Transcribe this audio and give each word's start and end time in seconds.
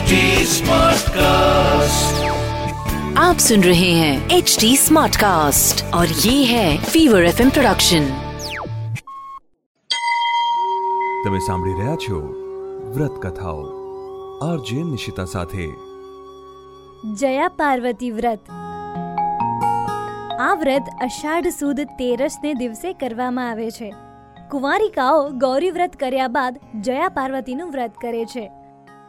HD 0.00 0.18
Smartcast. 0.50 2.20
आप 3.18 3.38
सुन 3.38 3.64
रहे 3.64 3.90
हैं 3.92 4.12
एच 4.30 4.56
डी 4.60 4.70
स्मार्ट 4.76 5.16
कास्ट 5.16 5.82
और 5.94 6.14
ये 6.20 6.32
है 6.44 6.68
फीवर 6.84 7.26
एफ 7.26 7.42
प्रोडक्शन 7.50 8.06
તમે 11.24 11.42
સાંભળી 11.42 11.74
રહ્યા 11.74 11.98
છો 11.98 12.22
વ્રત 12.94 13.20
કથાઓ 13.20 13.68
આરજે 14.46 14.80
નિશિતા 14.86 15.28
સાથે 15.28 15.68
જયા 17.16 17.52
પાર્વતી 17.58 18.12
વ્રત 18.16 18.52
આ 20.40 20.52
વ્રત 20.58 20.92
અષાઢ 21.04 21.54
સુદ 21.54 21.88
તેરસને 21.96 22.52
દિવસે 22.58 22.92
કરવામાં 23.00 23.50
આવે 23.50 23.72
છે 23.74 23.94
કુંવારિકાઓ 24.50 25.24
ગૌરી 25.40 25.72
વ્રત 25.72 26.04
કર્યા 26.04 26.36
બાદ 26.36 26.62
જયા 26.84 27.16
પાર્વતીનું 27.16 27.74
વ્રત 27.74 28.04
કરે 28.04 28.30
છે 28.30 28.52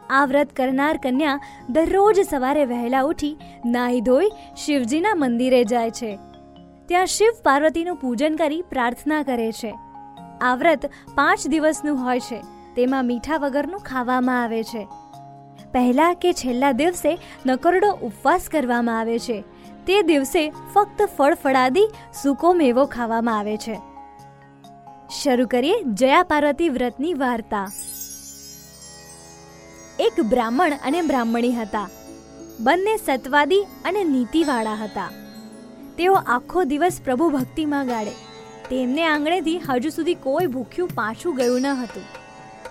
આ 0.09 0.25
વ્રત 0.25 0.53
કરનાર 0.53 0.97
કન્યા 0.97 1.39
દરરોજ 1.69 2.19
સવારે 2.29 2.65
વહેલા 2.65 3.01
ઉઠી 3.01 3.37
નાહી 3.65 4.01
ધોઈ 4.01 4.29
શિવજીના 4.57 5.15
મંદિરે 5.15 5.63
જાય 5.63 5.91
છે. 5.91 6.19
ત્યાં 6.85 7.05
શિવ 7.05 7.31
પાર્વતીનું 7.43 7.95
પૂજન 7.95 8.35
કરી 8.35 8.61
પ્રાર્થના 8.61 9.23
કરે 9.23 9.51
છે. 9.51 9.75
આ 10.41 10.55
વ્રત 10.55 10.85
પાંચ 11.15 11.47
દિવસનું 11.47 12.03
હોય 12.03 12.19
છે. 12.19 12.41
તેમાં 12.75 13.05
મીઠા 13.05 13.37
વગરનું 13.37 13.79
ખાવામાં 13.79 14.43
આવે 14.43 14.63
છે. 14.63 14.87
પહેલા 15.71 16.13
કે 16.13 16.33
છેલ્લા 16.33 16.71
દિવસે 16.71 17.17
નકરડો 17.45 17.91
ઉપવાસ 17.91 18.49
કરવામાં 18.51 18.99
આવે 18.99 19.19
છે. 19.19 19.43
તે 19.87 20.01
દિવસે 20.01 20.53
ફક્ત 20.73 21.01
ફળફળાદી 21.17 21.89
સૂકો 22.23 22.53
મેવો 22.53 22.85
ખાવામાં 22.85 23.39
આવે 23.39 23.57
છે. 23.57 23.79
શરૂ 25.23 25.47
કરીએ 25.47 25.83
જયા 25.83 26.23
પાર્વતી 26.23 26.69
વ્રતની 26.69 27.13
વાર્તા. 27.13 27.67
એક 29.99 30.21
બ્રાહ્મણ 30.21 30.73
અને 30.85 31.01
બ્રાહ્મણી 31.01 31.51
હતા. 31.51 31.89
બંને 32.59 32.97
સત્વાદી 32.97 33.65
અને 33.85 34.03
નીતિવાળા 34.03 34.73
હતા. 34.73 35.09
તેઓ 35.97 36.13
આખો 36.13 36.63
દિવસ 36.63 36.99
પ્રભુ 37.03 37.29
ભક્તિમાં 37.29 37.87
ગાળે 37.87 38.11
તેમને 38.69 39.03
આંગણેથી 39.05 39.59
હજુ 39.59 39.89
સુધી 39.89 40.13
કોઈ 40.13 40.45
ભૂખ્યું 40.45 40.89
પાછું 40.89 41.35
ગયું 41.35 41.61
ન 41.61 41.67
હતું. 41.67 42.03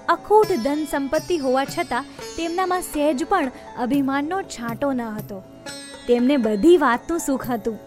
અખૂટ 0.08 0.46
ધન 0.46 0.86
સંપત્તિ 0.90 1.36
હોવા 1.36 1.64
છતાં 1.64 2.04
તેમનામાં 2.36 2.82
સહેજ 2.82 3.24
પણ 3.24 3.50
અભિમાનનો 3.78 4.42
છાંટો 4.42 4.92
ન 4.92 5.00
હતો. 5.00 5.42
તેમને 6.08 6.36
બધી 6.36 6.76
વાતનું 6.76 7.18
સુખ 7.18 7.50
હતું. 7.50 7.78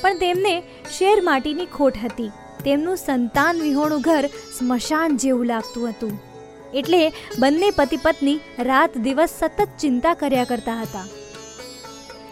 પણ 0.00 0.18
તેમને 0.18 0.62
શેર 0.98 1.20
માટીની 1.20 1.66
ખોટ 1.66 1.92
હતી. 2.04 2.30
તેમનું 2.64 2.96
સંતાન 2.96 3.60
વિહોણું 3.60 4.00
ઘર 4.00 4.26
સ્મશાન 4.58 5.16
જેવું 5.16 5.46
લાગતું 5.46 5.88
હતું. 5.88 6.27
એટલે 6.74 7.12
બંને 7.38 7.70
પતિ 7.70 7.96
પત્ની 7.96 8.40
રાત 8.58 8.98
દિવસ 8.98 9.28
સતત 9.38 9.68
ચિંતા 9.80 10.14
કર્યા 10.14 10.44
કરતા 10.44 10.80
હતા. 10.80 11.04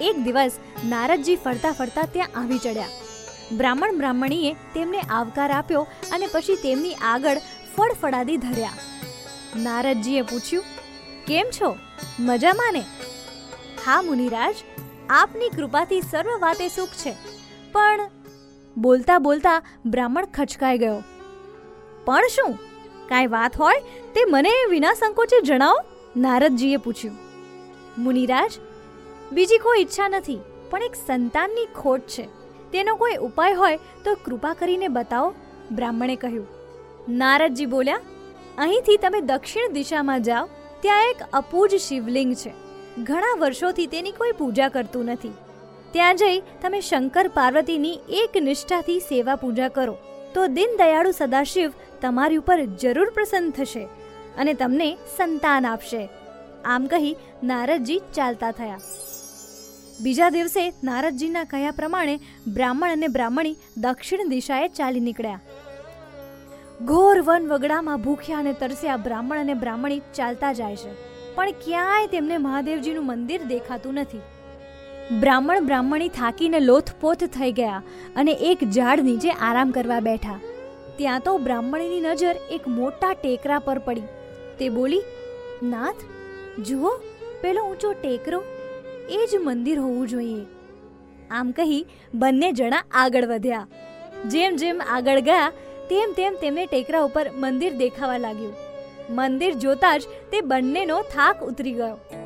એક 0.00 0.16
દિવસ 0.16 0.52
નારદજી 0.84 1.36
ફરતા 1.36 1.72
ફરતા 1.72 2.02
ત્યાં 2.12 2.40
આવી 2.40 2.58
ચડ્યા. 2.58 2.86
બ્રાહ્મણ 3.52 3.96
બ્રાહ્મણીએ 3.96 4.52
તેમને 4.74 5.00
આવકાર 5.00 5.50
આપ્યો 5.50 5.86
અને 6.12 6.26
પછી 6.26 6.56
તેમની 6.56 6.94
આગળ 6.94 7.38
ફળફળાદી 7.76 8.36
ધર્યા. 8.36 8.72
નારદજીએ 9.56 10.22
પૂછ્યું, 10.22 10.64
કેમ 11.26 11.46
છો? 11.60 11.76
મજામાં 12.20 12.72
ને? 12.72 12.80
હા, 13.86 14.02
મુનિરાજ, 14.02 14.54
આપની 15.10 15.48
કૃપાથી 15.48 16.00
સર્વ 16.00 16.38
વાતે 16.38 16.68
સુખ 16.68 16.88
છે. 16.88 17.16
પણ 17.72 18.10
બોલતા 18.76 19.18
બોલતા 19.18 19.62
બ્રાહ્મણ 19.86 20.26
ખચકાઈ 20.34 20.78
ગયો. 20.78 21.02
પણ 22.04 22.26
શું? 22.26 22.58
કાંઈ 23.08 23.26
વાત 23.26 23.60
હોય 23.60 23.80
તે 24.14 24.24
મને 24.24 24.52
વિના 24.70 24.94
સંકોચે 24.94 25.40
જણાવો, 25.40 25.78
નારદજીએ 26.16 26.76
પૂછ્યું. 26.76 27.16
મુનિરાજ, 27.98 28.52
બીજી 29.32 29.58
કોઈ 29.58 29.80
ઈચ્છા 29.80 30.08
નથી, 30.08 30.38
પણ 30.70 30.82
એક 30.82 30.94
સંતાનની 31.06 31.68
ખોટ 31.74 32.00
છે. 32.00 32.28
તેનો 32.72 32.96
કોઈ 32.96 33.16
ઉપાય 33.16 33.52
હોય 33.52 33.78
તો 34.04 34.14
કૃપા 34.24 34.54
કરીને 34.54 34.88
બતાવો, 34.88 35.34
બ્રાહ્મણે 35.72 36.16
કહ્યું. 36.16 36.46
નારદજી 37.08 37.66
બોલ્યા, 37.66 38.00
અહીંથી 38.58 38.96
તમે 38.96 39.20
દક્ષિણ 39.20 39.72
દિશામાં 39.72 40.22
જાઓ, 40.22 40.46
ત્યાં 40.80 41.04
એક 41.04 41.22
અપૂજ 41.32 41.74
શિવલિંગ 41.74 42.34
છે. 42.34 42.52
ઘણા 43.04 43.36
વર્ષોથી 43.38 43.86
તેની 43.86 44.12
કોઈ 44.12 44.32
પૂજા 44.32 44.68
કરતું 44.68 45.04
નથી. 45.04 45.32
ત્યાં 45.92 46.16
જઈ 46.16 46.40
તમે 46.62 46.80
શંકર 46.80 47.28
પાર્વતીની 47.28 48.00
એક 48.08 48.42
નિષ્ઠાથી 48.42 48.98
સેવા 49.00 49.36
પૂજા 49.36 49.68
કરો. 49.68 49.96
તો 50.36 50.46
દિન 50.46 50.76
દયાળુ 50.78 51.10
સદાશિવ 51.10 51.72
તમારી 52.00 52.36
ઉપર 52.36 52.64
જરૂર 52.64 53.10
પ્રસન્ન 53.10 53.50
થશે 53.50 53.84
અને 54.38 54.54
તમને 54.54 54.88
સંતાન 55.16 55.66
આપશે. 55.66 56.08
આમ 56.64 56.86
કહી 56.86 57.16
નારદજી 57.42 58.00
ચાલતા 58.14 58.50
થયા. 58.50 58.78
બીજા 60.02 60.28
દિવસે 60.30 60.72
નારદજીના 60.84 61.44
કહ્યા 61.44 61.70
પ્રમાણે 61.70 62.20
બ્રાહ્મણ 62.54 62.92
અને 62.92 63.08
બ્રાહ્મણી 63.08 63.56
દક્ષિણ 63.76 64.28
દિશાએ 64.28 64.68
ચાલી 64.68 65.00
નીકળ્યા. 65.00 65.40
ઘોર 66.84 67.20
વન 67.22 67.48
વગડામાં 67.48 68.02
ભૂખ્યા 68.02 68.38
અને 68.38 68.52
તરસ્યા 68.52 68.96
બ્રાહ્મણ 68.96 69.40
અને 69.40 69.54
બ્રાહ્મણી 69.54 70.02
ચાલતા 70.14 70.52
જાય 70.52 70.76
છે. 70.76 70.94
પણ 71.34 71.50
ક્યાંય 71.50 72.06
તેમને 72.06 72.38
મહાદેવજીનું 72.38 73.06
મંદિર 73.06 73.42
દેખાતું 73.42 73.94
નથી. 73.94 74.20
બ્રાહ્મણ 75.12 75.64
બ્રાહ્મણી 75.64 76.08
થાકીને 76.08 76.60
લોથપોથ 76.60 77.24
થઈ 77.24 77.52
ગયા 77.52 77.82
અને 78.16 78.32
એક 78.32 78.58
ઝાડ 78.70 79.00
નીચે 79.00 79.30
આરામ 79.30 79.70
કરવા 79.70 80.00
બેઠા. 80.00 80.40
ત્યાં 80.96 81.20
તો 81.20 81.38
બ્રાહ્મણીની 81.38 82.00
નજર 82.00 82.36
એક 82.50 82.68
મોટા 82.68 83.12
ટેકરા 83.12 83.58
પર 83.58 83.78
પડી. 83.78 84.02
તે 84.58 84.68
બોલી, 84.68 85.02
નાથ, 85.62 85.94
જુઓ, 86.60 86.90
પેલો 87.40 87.62
ઊંચો 87.62 87.92
ટેકરો. 87.92 88.42
એ 89.10 89.26
જ 89.32 89.36
મંદિર 89.36 89.78
હોવું 89.78 90.08
જોઈએ. 90.08 90.44
આમ 91.30 91.50
કહી 91.50 91.86
બંને 92.14 92.52
જણા 92.52 92.84
આગળ 92.94 93.26
વધ્યા. 93.26 93.66
જેમ 94.26 94.56
જેમ 94.56 94.82
આગળ 94.90 95.20
ગયા, 95.20 95.50
તેમ 95.90 96.12
તેમ 96.12 96.34
તેમને 96.40 96.66
ટેકરા 96.66 97.00
ઉપર 97.00 97.30
મંદિર 97.36 97.72
દેખાવા 97.72 98.18
લાગ્યું. 98.18 98.54
મંદિર 99.10 99.54
જોતા 99.54 99.96
જ 99.96 100.02
તે 100.30 100.40
બંનેનો 100.40 101.02
થાક 101.02 101.44
ઉતરી 101.44 101.72
ગયો. 101.72 102.25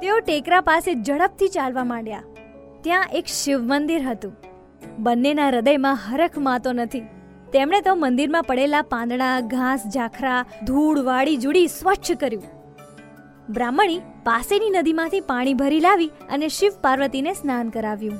તેઓ 0.00 0.18
ટેકરા 0.20 0.60
પાસે 0.60 0.94
ઝડપથી 0.94 1.48
ચાલવા 1.48 1.84
માંડ્યા. 1.84 2.22
ત્યાં 2.80 3.08
એક 3.12 3.26
શિવ 3.26 3.60
મંદિર 3.60 4.02
હતું. 4.02 4.32
બંનેના 4.98 5.48
હૃદયમાં 5.48 5.98
હરખ 6.06 6.38
માતો 6.38 6.72
નથી. 6.72 7.00
તેમણે 7.52 7.80
તો 7.80 7.94
મંદિરમાં 7.94 8.44
પડેલા 8.44 8.82
પાંદડા, 8.82 9.40
ઘાસ, 9.40 9.82
ઝાખરા, 9.94 10.44
ધૂળ 10.64 10.98
વાળી 10.98 11.36
જુડી 11.36 11.66
સ્વચ્છ 11.66 12.12
કર્યું. 12.12 12.42
બ્રાહ્મણી 13.50 13.98
પાસેની 13.98 14.70
નદીમાંથી 14.70 15.20
પાણી 15.20 15.54
ભરી 15.54 15.80
લાવી 15.80 16.06
અને 16.06 16.48
શિવ 16.48 16.72
પાર્વતીને 16.82 17.32
સ્નાન 17.32 17.68
કરાવ્યું. 17.68 18.18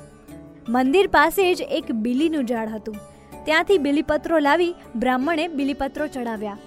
મંદિર 0.69 1.07
પાસે 1.07 1.55
જ 1.55 1.63
એક 1.63 1.93
બિલીનું 1.93 2.45
ઝાડ 2.45 2.69
હતું. 2.69 2.97
ત્યાંથી 3.45 3.79
બિલીપત્રો 3.79 4.39
લાવી 4.39 4.75
બ્રાહ્મણે 4.97 5.49
બિલીપત્રો 5.49 6.07
ચડાવ્યા. 6.07 6.59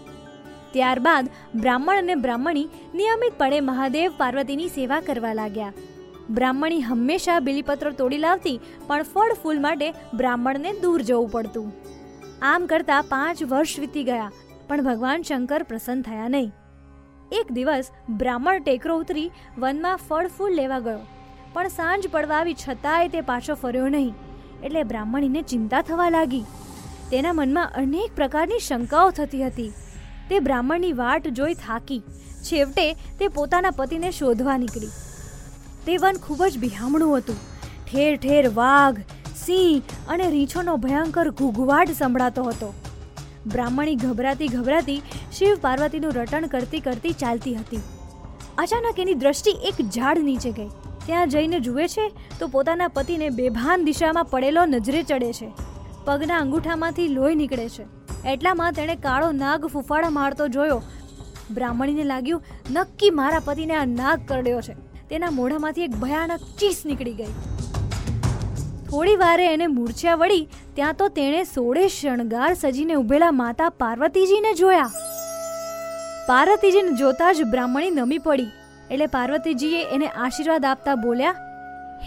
ત્યારબાદ 0.76 1.32
બ્રાહ્મણ 1.64 2.02
અને 2.04 2.22
બ્રાહ્મણી 2.26 2.70
નિયમિતપણે 3.00 3.60
મહાદેવ 3.70 4.16
પાર્વતીની 4.22 4.72
સેવા 4.78 5.02
કરવા 5.08 5.34
લાગ્યા. 5.40 5.74
બ્રાહ્મણી 6.36 6.84
હંમેશા 6.90 7.40
બિલીપત્રો 7.48 7.92
તોડી 8.00 8.24
લાવતી, 8.26 8.58
પણ 8.88 9.04
ફળ 9.12 9.34
ફૂલ 9.42 9.60
માટે 9.66 9.88
બ્રાહ્મણને 10.20 10.72
દૂર 10.84 11.00
જવું 11.10 11.30
પડતું. 11.34 11.70
આમ 12.52 12.68
કરતા 12.72 13.02
પાંચ 13.12 13.46
વર્ષ 13.54 13.82
વીતી 13.84 14.06
ગયા, 14.10 14.32
પણ 14.68 14.86
ભગવાન 14.88 15.26
શંકર 15.28 15.62
પ્રસન્ન 15.70 16.04
થયા 16.08 16.32
નહીં. 16.36 16.52
એક 17.40 17.48
દિવસ 17.58 17.92
બ્રાહ્મણ 18.22 18.64
ટેકરો 18.64 18.98
ઉતરી 19.04 19.28
વનમાં 19.58 20.04
ફળ 20.08 20.34
ફૂલ 20.38 20.60
લેવા 20.62 20.82
ગયો, 20.88 21.02
પણ 21.54 21.76
સાંજ 21.78 22.10
પડવા 22.16 22.42
આવી 22.42 22.60
છતાંય 22.64 23.14
તે 23.16 23.28
પાછો 23.30 23.60
ફર્યો 23.64 23.94
નહીં, 23.96 24.14
એટલે 24.66 24.84
બ્રાહ્મણીને 24.92 25.42
ચિંતા 25.54 25.86
થવા 25.90 26.12
લાગી. 26.18 26.46
તેના 27.12 27.38
મનમાં 27.40 27.74
અનેક 27.82 28.20
પ્રકારની 28.20 28.66
શંકાઓ 28.68 29.10
થતી 29.18 29.44
હતી. 29.48 29.72
તે 30.34 30.40
બ્રાહ્મણની 30.40 30.94
વાટ 30.94 31.28
જોઈ 31.28 31.54
થાકી. 31.54 32.04
છેવટે 32.44 32.94
તે 32.94 33.28
પોતાના 33.28 33.72
પતિને 33.72 34.12
શોધવા 34.12 34.58
નીકળી. 34.58 34.88
તે 35.86 35.98
વન 35.98 36.14
ખૂબ 36.14 36.46
જ 36.46 36.58
બિહામણું 36.58 37.18
હતું. 37.18 37.36
ઠેર 37.92 38.16
ઠેર 38.16 38.50
વાઘ, 38.50 39.00
સિંહ 39.46 39.82
અને 40.10 40.30
રીંછોનો 40.30 40.78
ભયંકર 40.78 41.30
ઘૂઘવાટ 41.30 41.92
સંભળાતો 41.92 42.44
હતો. 42.44 42.74
બ્રાહ્મણી 43.48 43.96
ગભરાતી 43.96 44.48
ગભરાતી 44.48 45.02
શિવ 45.32 45.58
પાર્વતીનું 45.62 46.14
રટણ 46.14 46.48
કરતી 46.48 46.80
કરતી 46.80 47.12
ચાલતી 47.12 47.56
હતી. 47.56 47.80
અચાનક 48.58 49.00
એની 49.00 49.14
દ્રષ્ટિ 49.14 49.52
એક 49.52 49.90
ઝાડ 49.90 50.20
નીચે 50.20 50.52
ગઈ. 50.52 50.70
ત્યાં 51.06 51.30
જઈને 51.30 51.60
જુએ 51.60 51.88
છે 51.88 52.12
તો 52.40 52.48
પોતાના 52.48 52.88
પતિને 52.88 53.30
બેભાન 53.30 53.86
દિશામાં 53.86 54.26
પડેલો 54.26 54.66
નજરે 54.66 55.04
ચડે 55.04 55.34
છે. 55.34 55.52
પગના 56.06 56.38
અંગૂઠામાંથી 56.38 57.08
લોહી 57.08 57.36
નીકળે 57.36 57.70
છે. 57.70 58.03
એટલામાં 58.32 58.74
તેણે 58.74 58.96
કાળો 58.96 59.32
નાગ 59.32 59.66
ફૂફાડા 59.66 60.10
મારતો 60.10 60.48
જોયો. 60.48 60.82
બ્રાહ્મણીને 61.52 62.04
લાગ્યું, 62.04 62.42
નક્કી 62.72 63.10
મારા 63.10 63.40
પતિને 63.40 63.76
આ 63.76 63.86
નાગ 63.86 64.26
કરડ્યો 64.28 64.62
છે. 64.62 64.76
તેના 65.10 65.32
મોઢામાંથી 65.32 65.84
એક 65.84 65.92
ભયાનક 65.92 66.42
ચીસ 66.60 66.86
નીકળી 66.86 67.14
ગઈ. 67.14 67.34
થોડી 68.90 69.16
વારે 69.16 69.46
એને 69.54 69.68
મૂર્છા 69.68 70.16
વળી 70.16 70.50
ત્યાં 70.76 70.96
તો 70.96 71.08
તેણે 71.08 71.44
સોળે 71.44 71.84
શણગાર 71.88 72.52
સજીને 72.54 72.94
ઉભેલા 72.94 73.32
માતા 73.32 73.70
પાર્વતીજીને 73.70 74.52
જોયા. 74.54 74.92
પાર્વતીજીને 76.28 76.98
જોતા 76.98 77.32
જ 77.32 77.44
બ્રાહ્મણી 77.44 77.92
નમી 77.92 78.18
પડી. 78.18 78.52
એટલે 78.92 79.08
પાર્વતીજીએ 79.08 79.82
એને 79.96 80.08
આશીર્વાદ 80.08 80.66
આપતા 80.66 80.96
બોલ્યા, 80.96 81.36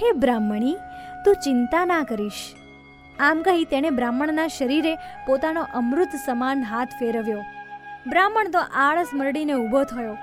હે 0.02 0.12
બ્રાહ્મણી, 0.12 0.76
તું 1.24 1.34
ચિંતા 1.44 1.84
ના 1.84 2.04
કરીશ. 2.04 2.44
આમ 3.20 3.42
કહી 3.42 3.64
તેણે 3.64 3.90
બ્રાહ્મણના 3.90 4.46
શરીરે 4.46 4.94
પોતાનો 5.26 5.66
અમૃત 5.74 6.08
સમાન 6.26 6.62
હાથ 6.62 6.88
ફેરવ્યો. 6.88 7.42
બ્રાહ્મણ 8.08 8.50
તો 8.50 8.58
આળસ 8.74 9.08
મરડીને 9.14 9.52
ઊભો 9.52 9.84
થયો. 9.84 10.16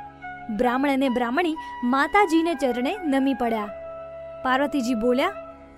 બ્રાહ્મણ 0.57 0.89
અને 0.89 1.09
બ્રાહ્મણી 1.09 1.55
માતાજીને 1.83 2.53
ચરણે 2.53 2.97
નમી 3.03 3.33
પડ્યા. 3.33 3.69
પાર્વતીજી 4.43 4.93
બોલ્યા, 4.93 5.31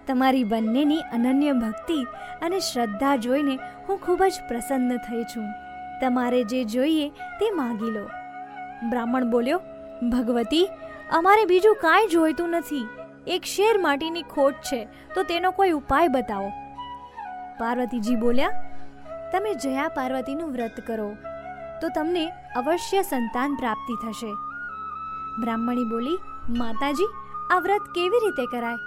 તમારી 0.08 0.44
બંનેની 0.44 1.02
અનન્ય 1.14 1.52
ભક્તિ 1.52 2.04
અને 2.42 2.60
શ્રદ્ધા 2.60 3.16
જોઈને 3.16 3.58
હું 3.90 3.98
ખૂબ 3.98 4.24
જ 4.24 4.34
પ્રસન્ન 4.48 4.98
થઈ 4.98 5.24
છું. 5.24 5.48
તમારે 6.02 6.44
જે 6.44 6.64
જોઈએ 6.64 7.10
તે 7.10 7.52
માગી 7.52 7.92
લો. 7.92 8.10
બ્રાહ્મણ 8.90 9.30
બોલ્યો, 9.30 9.60
ભગવતી, 10.10 10.70
અમારે 11.12 11.46
બીજું 11.46 11.76
કાંઈ 11.76 12.08
જોઈતું 12.08 12.50
નથી. 12.50 12.88
એક 13.28 13.44
શેર 13.44 13.78
માટીની 13.78 14.22
ખોટ 14.22 14.54
છે, 14.54 14.88
તો 15.16 15.24
તેનો 15.24 15.52
કોઈ 15.52 15.72
ઉપાય 15.72 16.08
બતાવો. 16.08 16.65
પાર્વતીજી 17.60 18.16
બોલ્યા, 18.16 18.56
તમે 19.32 19.52
જયા 19.64 19.94
પાર્વતીનું 19.98 20.54
વ્રત 20.56 20.80
કરો, 20.88 21.10
તો 21.82 21.90
તમને 21.90 22.26
અવશ્ય 22.56 23.02
સંતાન 23.02 23.56
પ્રાપ્તિ 23.62 23.96
થશે. 24.04 24.32
બ્રાહ્મણી 25.42 25.90
બોલી, 25.90 26.18
માતાજી, 26.62 27.12
આ 27.52 27.60
વ્રત 27.60 27.94
કેવી 27.96 28.24
રીતે 28.26 28.46
કરાય? 28.46 28.80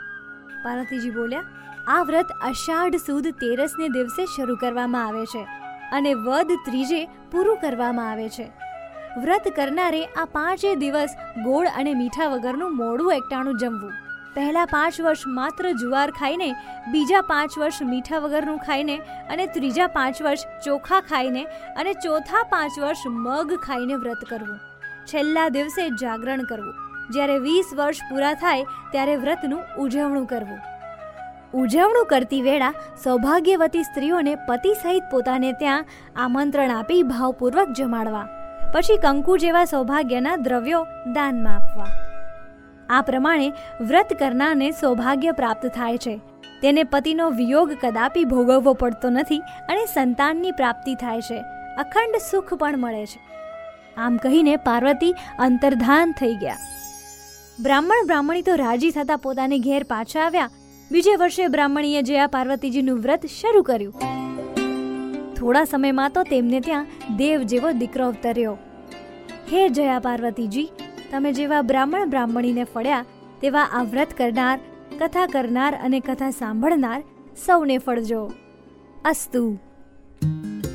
પાર્વતીજી 0.64 1.10
બોલ્યા, 1.10 1.46
આ 1.88 2.02
વ્રત 2.02 2.30
અષાઢ 2.50 2.98
સુદ 3.06 3.28
તેરસને 3.42 3.86
દિવસે 3.88 4.22
શરૂ 4.26 4.56
કરવામાં 4.56 5.06
આવે 5.06 5.26
છે 5.26 5.44
અને 5.92 6.10
વદ 6.14 6.58
ત્રીજે 6.64 7.00
પૂરું 7.32 7.60
કરવામાં 7.60 8.10
આવે 8.10 8.28
છે. 8.28 8.46
વ્રત 9.22 9.46
કરનારે 9.56 10.02
આ 10.04 10.26
પાંચે 10.34 10.70
દિવસ 10.82 11.16
ગોળ 11.46 11.68
અને 11.78 11.92
મીઠા 11.94 12.28
વગરનું 12.34 12.76
મોડું 12.76 13.14
એકટાણું 13.14 13.58
જમવું. 13.62 13.94
પહેલા 14.38 14.66
પાંચ 14.72 14.98
વર્ષ 15.04 15.30
માત્ર 15.38 15.70
જુવાર 15.82 16.08
ખાઈને, 16.18 16.50
બીજા 16.92 17.22
પાંચ 17.30 17.58
વર્ષ 17.60 17.86
મીઠા 17.92 18.20
વગરનું 18.24 18.58
ખાઈને 18.66 18.96
અને 19.34 19.44
ત્રીજા 19.54 19.88
પાંચ 19.98 20.22
વર્ષ 20.26 20.46
ચોખા 20.66 21.00
ખાઈને 21.10 21.42
અને 21.82 21.92
ચોથા 22.04 22.44
પાંચ 22.54 22.78
વર્ષ 22.84 23.02
મગ 23.12 23.60
ખાઈને 23.66 23.94
વ્રત 24.04 24.22
કરવું. 24.30 24.58
છેલ્લા 25.10 25.48
દિવસે 25.58 25.82
જાગરણ 26.02 26.46
કરવું. 26.50 26.74
જ્યારે 27.10 27.36
વીસ 27.46 27.76
વર્ષ 27.82 28.08
પૂરા 28.10 28.34
થાય, 28.46 28.66
ત્યારે 28.92 29.20
વ્રતનું 29.26 29.62
ઉજવણું 29.84 30.26
કરવું. 30.32 30.60
ઉજવણું 31.62 32.10
કરતી 32.14 32.42
વેળા 32.48 32.72
સૌભાગ્યવતી 33.04 33.86
સ્ત્રીઓને 33.90 34.34
પતિ 34.48 34.74
સહિત 34.82 35.14
પોતાને 35.14 35.52
ત્યાં 35.62 35.88
આમંત્રણ 36.26 36.76
આપી 36.80 37.02
ભાવપૂર્વક 37.14 37.78
જમાડવા. 37.80 38.26
પછી 38.74 39.02
કંકુ 39.06 39.40
જેવા 39.46 39.70
સૌભાગ્યના 39.72 40.42
દ્રવ્યો 40.46 40.84
દાનમાં 41.16 41.56
આપવા. 41.56 42.07
આ 42.90 43.02
પ્રમાણે 43.02 43.52
વ્રત 43.80 44.12
કરનારને 44.18 44.70
સૌભાગ્ય 44.70 45.32
પ્રાપ્ત 45.32 45.66
થાય 45.66 45.98
છે. 45.98 46.20
તેને 46.62 46.84
પતિનો 46.84 47.30
વિયોગ 47.30 47.72
કદાપી 47.72 48.24
ભોગવવો 48.24 48.72
પડતો 48.72 49.10
નથી 49.10 49.38
અને 49.38 49.86
સંતાનની 49.86 50.50
પ્રાપ્તિ 50.50 50.94
થાય 50.94 51.20
છે. 51.20 51.40
અખંડ 51.78 52.16
સુખ 52.30 52.54
પણ 52.54 52.78
મળે 52.78 53.06
છે. 53.06 53.20
આમ 53.96 54.16
કહીને 54.16 54.56
પાર્વતી 54.56 55.14
અંતર્ધાન 55.38 56.12
થઈ 56.12 56.34
ગયા. 56.34 56.56
બ્રાહ્મણ 57.60 58.06
બ્રાહ્મણી 58.06 58.42
તો 58.42 58.54
રાજી 58.54 58.90
થતા 58.90 59.16
પોતાને 59.16 59.58
ઘેર 59.58 59.82
પાછા 59.82 60.20
આવ્યા. 60.20 60.50
બીજે 60.90 61.16
વર્ષે 61.16 61.46
બ્રાહ્મણીએ 61.46 62.02
જયા 62.02 62.26
પાર્વતીજીનું 62.26 62.98
વ્રત 62.98 63.26
શરૂ 63.26 63.62
કર્યું. 63.62 63.94
થોડા 65.34 65.64
સમયમાં 65.64 66.10
તો 66.10 66.22
તેમને 66.22 66.60
ત્યાં 66.60 66.86
દેવ 67.16 67.42
જેવો 67.42 67.70
દીકરો 67.70 68.06
અવતર્યો. 68.06 68.58
હે 69.52 69.68
જયા 69.68 69.98
પાર્વતીજી 69.98 70.70
તમે 71.10 71.32
જેવા 71.32 71.62
બ્રાહ્મણ 71.62 72.10
બ્રાહ્મણીને 72.10 72.64
ફળ્યા, 72.64 73.04
તેવા 73.40 73.62
આ 73.62 73.82
વ્રત 73.82 74.08
કરનાર, 74.16 74.58
કથા 74.98 75.26
કરનાર 75.26 75.78
અને 75.84 76.00
કથા 76.00 76.30
સાંભળનાર 76.30 77.02
સૌને 77.46 77.78
ફળજો. 77.78 78.32
અસ્તુ. 79.04 79.58